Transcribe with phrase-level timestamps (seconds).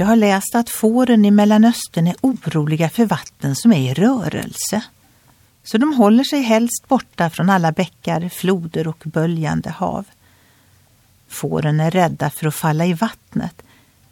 [0.00, 4.82] Jag har läst att fåren i Mellanöstern är oroliga för vatten som är i rörelse.
[5.64, 10.04] Så de håller sig helst borta från alla bäckar, floder och böljande hav.
[11.28, 13.62] Fåren är rädda för att falla i vattnet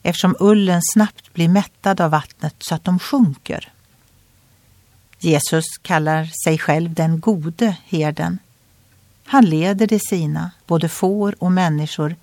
[0.03, 3.73] eftersom ullen snabbt blir mättad av vattnet så att de sjunker.
[5.19, 8.39] Jesus kallar sig själv den gode herden.
[9.27, 12.17] Han leder de sina, både får och människor,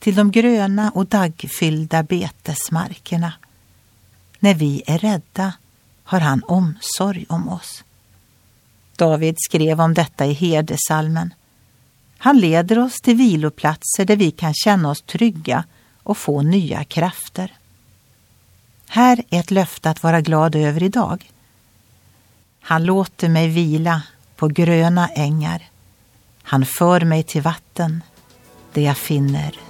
[0.00, 3.32] till de gröna och daggfyllda betesmarkerna.
[4.38, 5.52] När vi är rädda
[6.04, 7.84] har han omsorg om oss.
[8.96, 11.34] David skrev om detta i herdesalmen.
[12.18, 15.64] Han leder oss till viloplatser där vi kan känna oss trygga
[16.02, 17.52] och få nya krafter.
[18.88, 21.30] Här är ett löfte att vara glad över idag.
[22.60, 24.02] Han låter mig vila
[24.36, 25.68] på gröna ängar.
[26.42, 28.02] Han för mig till vatten
[28.72, 29.69] där jag finner